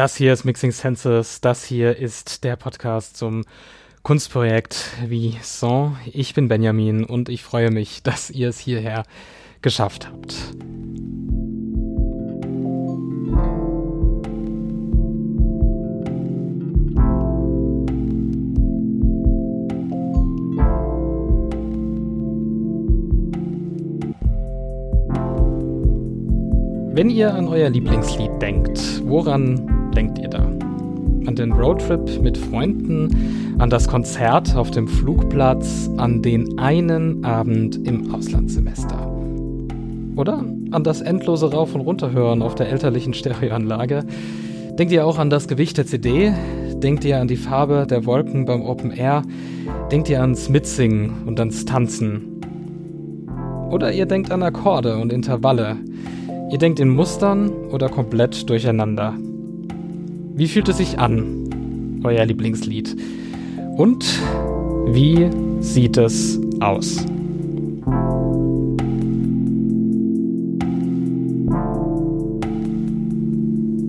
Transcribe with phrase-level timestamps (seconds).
[0.00, 1.42] Das hier ist Mixing Senses.
[1.42, 3.44] Das hier ist der Podcast zum
[4.02, 5.94] Kunstprojekt wie Son.
[6.10, 9.02] Ich bin Benjamin und ich freue mich, dass ihr es hierher
[9.60, 10.34] geschafft habt.
[26.94, 30.44] Wenn ihr an euer Lieblingslied denkt, woran denkt ihr da?
[31.26, 37.86] An den Roadtrip mit Freunden, an das Konzert auf dem Flugplatz, an den einen Abend
[37.86, 39.10] im Auslandssemester?
[40.16, 44.04] Oder an das endlose Rauf- und Runterhören auf der elterlichen Stereoanlage?
[44.78, 46.32] Denkt ihr auch an das Gewicht der CD?
[46.74, 49.22] Denkt ihr an die Farbe der Wolken beim Open Air?
[49.92, 52.40] Denkt ihr ans Mitsingen und ans Tanzen?
[53.70, 55.76] Oder ihr denkt an Akkorde und Intervalle?
[56.50, 59.14] Ihr denkt in Mustern oder komplett durcheinander.
[60.34, 62.96] Wie fühlt es sich an, euer Lieblingslied?
[63.76, 64.04] Und
[64.86, 65.28] wie
[65.60, 67.04] sieht es aus?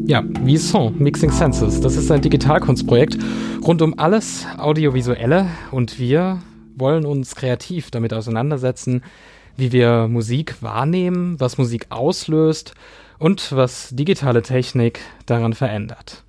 [0.05, 1.79] Ja, wie Song Mixing Senses.
[1.79, 3.17] Das ist ein Digitalkunstprojekt
[3.65, 6.41] rund um alles Audiovisuelle und wir
[6.75, 9.03] wollen uns kreativ damit auseinandersetzen,
[9.55, 12.73] wie wir Musik wahrnehmen, was Musik auslöst
[13.19, 16.23] und was digitale Technik daran verändert.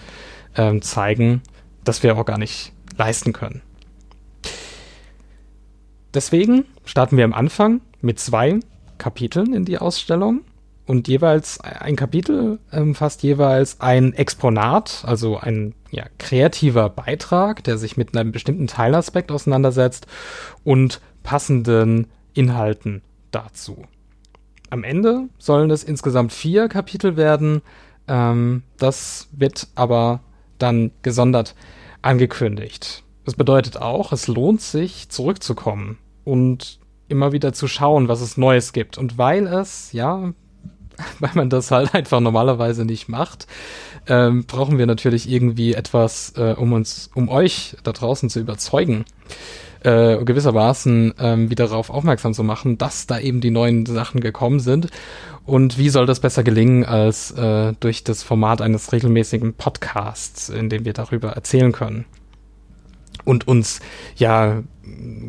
[0.56, 1.42] ähm, zeigen,
[1.84, 3.62] das wir auch gar nicht leisten können.
[6.14, 8.60] Deswegen starten wir am Anfang mit zwei
[8.98, 10.42] Kapiteln in die Ausstellung
[10.86, 17.98] und jeweils ein Kapitel umfasst jeweils ein Exponat, also ein ja, kreativer Beitrag, der sich
[17.98, 20.08] mit einem bestimmten Teilaspekt auseinandersetzt
[20.64, 23.84] und passenden Inhalten dazu.
[24.70, 27.62] Am Ende sollen es insgesamt vier Kapitel werden.
[28.08, 30.22] Ähm, das wird aber
[30.58, 31.56] dann gesondert
[32.02, 33.04] angekündigt.
[33.26, 38.74] Das bedeutet auch, es lohnt sich, zurückzukommen und immer wieder zu schauen, was es Neues
[38.74, 38.98] gibt.
[38.98, 40.34] Und weil es, ja,
[41.20, 43.48] weil man das halt einfach normalerweise nicht macht,
[44.08, 49.06] ähm, brauchen wir natürlich irgendwie etwas, äh, um uns, um euch da draußen zu überzeugen,
[49.84, 54.60] äh, gewissermaßen ähm, wieder darauf aufmerksam zu machen, dass da eben die neuen Sachen gekommen
[54.60, 54.88] sind.
[55.46, 60.70] Und wie soll das besser gelingen als äh, durch das Format eines regelmäßigen Podcasts, in
[60.70, 62.06] dem wir darüber erzählen können?
[63.26, 63.80] Und uns
[64.16, 64.64] ja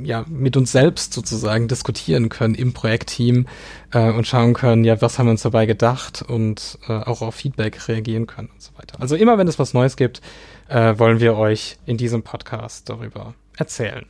[0.03, 3.47] ja mit uns selbst sozusagen diskutieren können im Projektteam
[3.93, 7.35] äh, und schauen können, ja, was haben wir uns dabei gedacht und äh, auch auf
[7.35, 9.01] Feedback reagieren können und so weiter.
[9.01, 10.21] Also immer wenn es was Neues gibt,
[10.69, 14.07] äh, wollen wir euch in diesem Podcast darüber erzählen.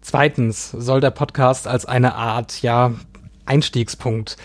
[0.00, 2.92] Zweitens soll der Podcast als eine Art, ja,
[3.44, 4.36] Einstiegspunkt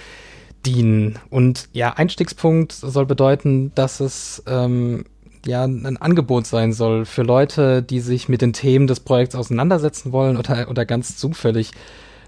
[0.65, 1.19] dienen.
[1.29, 5.05] Und ja, Einstiegspunkt soll bedeuten, dass es ähm,
[5.47, 10.11] ja ein Angebot sein soll für Leute, die sich mit den Themen des Projekts auseinandersetzen
[10.11, 11.71] wollen oder, oder ganz zufällig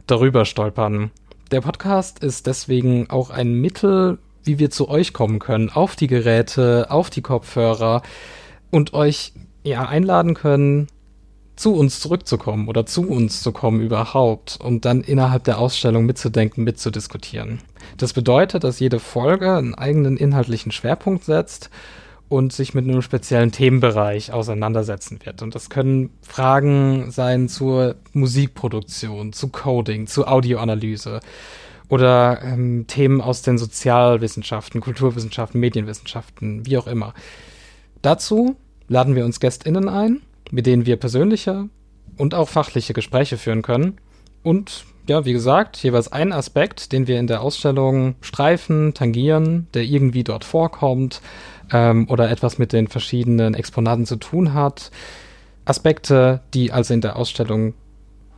[0.08, 1.12] darüber stolpern.
[1.52, 6.08] der Podcast ist deswegen auch ein Mittel, wie wir zu euch kommen können, auf die
[6.08, 8.02] Geräte, auf die Kopfhörer
[8.72, 9.34] und euch
[9.64, 10.88] ja einladen können,
[11.56, 16.64] zu uns zurückzukommen oder zu uns zu kommen überhaupt und dann innerhalb der Ausstellung mitzudenken,
[16.64, 17.60] mitzudiskutieren.
[17.98, 21.70] Das bedeutet, dass jede Folge einen eigenen inhaltlichen Schwerpunkt setzt
[22.30, 25.42] und sich mit einem speziellen Themenbereich auseinandersetzen wird.
[25.42, 31.20] Und das können Fragen sein zur Musikproduktion, zu Coding, zu Audioanalyse
[31.90, 37.16] oder ähm, Themen aus den Sozialwissenschaften, Kulturwissenschaften, Medienwissenschaften, wie auch immer.
[38.04, 38.56] Dazu
[38.88, 40.22] laden wir uns GästInnen ein,
[40.52, 41.68] mit denen wir persönliche
[42.16, 43.98] und auch fachliche Gespräche führen können
[44.44, 49.84] und ja, wie gesagt, jeweils einen Aspekt, den wir in der Ausstellung streifen, tangieren, der
[49.84, 51.22] irgendwie dort vorkommt
[51.72, 54.92] ähm, oder etwas mit den verschiedenen Exponaten zu tun hat.
[55.66, 57.74] Aspekte, die also in der Ausstellung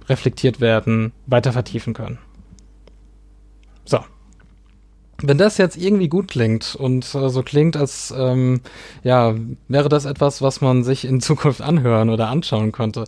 [0.09, 2.17] reflektiert werden, weiter vertiefen können.
[3.85, 3.99] So.
[5.23, 8.61] Wenn das jetzt irgendwie gut klingt und äh, so klingt, als ähm,
[9.03, 9.35] ja,
[9.67, 13.05] wäre das etwas, was man sich in Zukunft anhören oder anschauen könnte,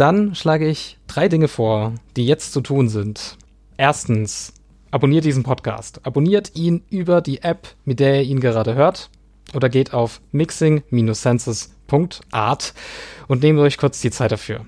[0.00, 3.36] dann schlage ich drei Dinge vor, die jetzt zu tun sind.
[3.76, 4.52] Erstens,
[4.90, 6.06] abonniert diesen Podcast.
[6.06, 9.10] Abonniert ihn über die App, mit der ihr ihn gerade hört.
[9.54, 12.74] Oder geht auf mixing-senses.art
[13.28, 14.66] und nehmt euch kurz die Zeit dafür.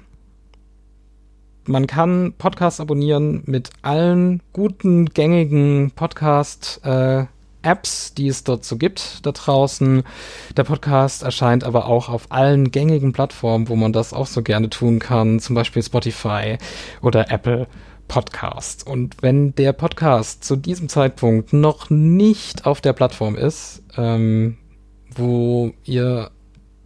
[1.66, 7.26] Man kann Podcasts abonnieren mit allen guten, gängigen Podcast- äh,
[7.62, 10.02] Apps, die es dort so gibt da draußen.
[10.56, 14.70] Der Podcast erscheint aber auch auf allen gängigen Plattformen, wo man das auch so gerne
[14.70, 16.58] tun kann, zum Beispiel Spotify
[17.02, 17.66] oder Apple
[18.08, 18.86] Podcast.
[18.86, 24.56] Und wenn der Podcast zu diesem Zeitpunkt noch nicht auf der Plattform ist, ähm,
[25.14, 26.30] wo ihr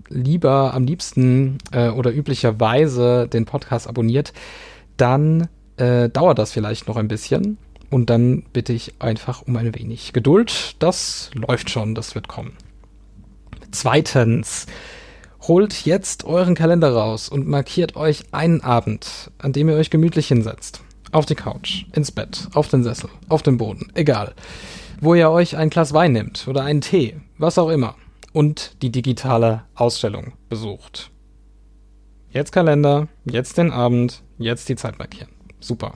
[0.09, 4.33] lieber am liebsten äh, oder üblicherweise den Podcast abonniert,
[4.97, 7.59] dann äh, dauert das vielleicht noch ein bisschen.
[7.95, 10.75] Und dann bitte ich einfach um ein wenig Geduld.
[10.81, 12.57] Das läuft schon, das wird kommen.
[13.71, 14.67] Zweitens,
[15.43, 20.27] holt jetzt euren Kalender raus und markiert euch einen Abend, an dem ihr euch gemütlich
[20.27, 20.83] hinsetzt.
[21.13, 24.35] Auf die Couch, ins Bett, auf den Sessel, auf den Boden, egal.
[25.01, 27.95] Wo ihr euch ein Glas Wein nehmt oder einen Tee, was auch immer.
[28.33, 31.13] Und die digitale Ausstellung besucht.
[32.31, 35.34] Jetzt Kalender, jetzt den Abend, jetzt die Zeit markieren.
[35.65, 35.95] Super.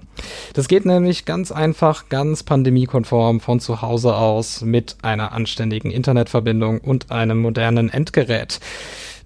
[0.55, 6.79] Das geht nämlich ganz einfach, ganz pandemiekonform von zu Hause aus mit einer anständigen Internetverbindung
[6.79, 8.61] und einem modernen Endgerät.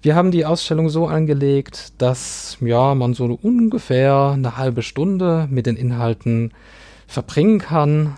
[0.01, 5.65] Wir haben die Ausstellung so angelegt, dass ja, man so ungefähr eine halbe Stunde mit
[5.65, 6.51] den Inhalten
[7.07, 8.17] verbringen kann.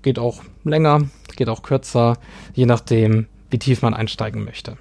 [0.00, 2.16] Geht auch länger, geht auch kürzer,
[2.54, 4.78] je nachdem, wie tief man einsteigen möchte.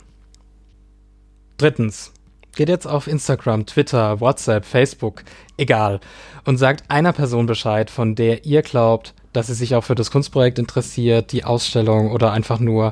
[1.58, 2.14] Drittens,
[2.56, 5.24] Geht jetzt auf Instagram, Twitter, WhatsApp, Facebook,
[5.58, 6.00] egal,
[6.46, 10.12] und sagt einer Person Bescheid, von der ihr glaubt, dass sie sich auch für das
[10.12, 12.92] Kunstprojekt interessiert, die Ausstellung oder einfach nur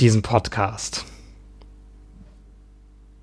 [0.00, 1.04] diesen Podcast.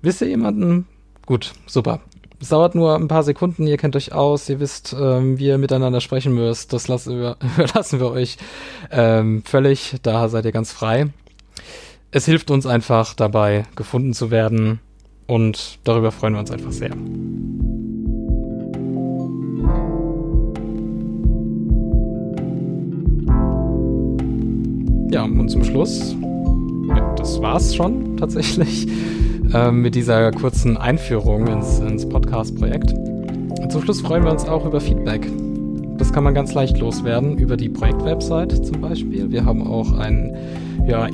[0.00, 0.86] Wisst ihr jemanden?
[1.26, 2.00] Gut, super.
[2.40, 5.58] Es dauert nur ein paar Sekunden, ihr kennt euch aus, ihr wisst, ähm, wie ihr
[5.58, 6.72] miteinander sprechen müsst.
[6.72, 8.36] Das lassen wir, überlassen wir euch
[8.92, 11.08] ähm, völlig, da seid ihr ganz frei.
[12.12, 14.78] Es hilft uns einfach dabei, gefunden zu werden
[15.26, 16.90] und darüber freuen wir uns einfach sehr.
[25.10, 26.16] Ja, und zum Schluss,
[27.16, 28.88] das war's schon tatsächlich,
[29.54, 32.94] äh, mit dieser kurzen Einführung ins, ins Podcast-Projekt.
[33.70, 35.30] Zum Schluss freuen wir uns auch über Feedback.
[35.98, 39.30] Das kann man ganz leicht loswerden über die Projektwebsite zum Beispiel.
[39.30, 40.36] Wir haben auch ein
[40.86, 41.06] ja,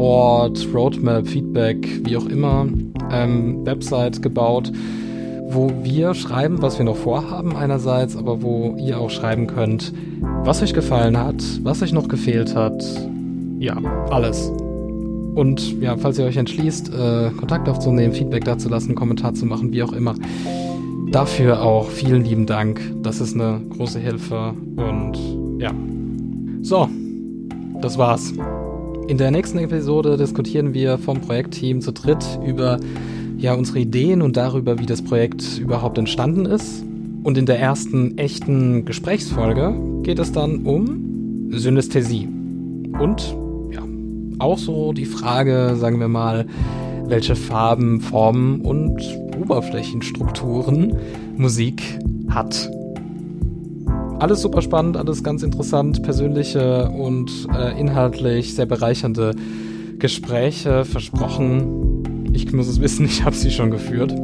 [0.00, 2.66] Info-Board, Roadmap, Feedback, wie auch immer,
[3.12, 4.72] ähm, Website gebaut,
[5.50, 9.92] wo wir schreiben, was wir noch vorhaben einerseits, aber wo ihr auch schreiben könnt,
[10.42, 12.82] was euch gefallen hat, was euch noch gefehlt hat.
[13.58, 13.76] Ja,
[14.10, 14.50] alles.
[15.34, 19.82] Und ja, falls ihr euch entschließt, äh, Kontakt aufzunehmen, Feedback dazulassen, Kommentar zu machen, wie
[19.82, 20.14] auch immer,
[21.12, 22.80] dafür auch vielen lieben Dank.
[23.02, 25.18] Das ist eine große Hilfe und
[25.60, 25.74] ja.
[26.62, 26.88] So,
[27.82, 28.32] das war's.
[29.10, 32.78] In der nächsten Episode diskutieren wir vom Projektteam zu dritt über
[33.38, 36.84] ja, unsere Ideen und darüber, wie das Projekt überhaupt entstanden ist.
[37.24, 39.74] Und in der ersten echten Gesprächsfolge
[40.04, 42.28] geht es dann um Synästhesie.
[43.00, 43.34] Und
[43.72, 43.82] ja,
[44.38, 46.46] auch so die Frage, sagen wir mal,
[47.06, 49.02] welche Farben, Formen und
[49.36, 50.96] Oberflächenstrukturen
[51.36, 51.82] Musik
[52.28, 52.70] hat.
[54.20, 59.34] Alles super spannend, alles ganz interessant, persönliche und äh, inhaltlich sehr bereichernde
[59.98, 62.28] Gespräche versprochen.
[62.34, 64.14] Ich muss es wissen, ich habe sie schon geführt.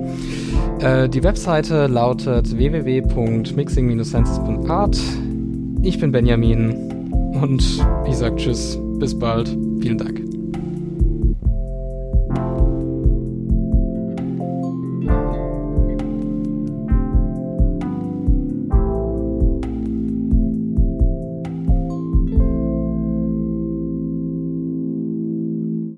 [0.81, 4.99] Äh, die Webseite lautet www.mixing-senses.art.
[5.81, 6.75] Ich bin Benjamin
[7.41, 7.65] und
[8.07, 9.49] ich sag Tschüss, bis bald.
[9.81, 10.36] Vielen Dank.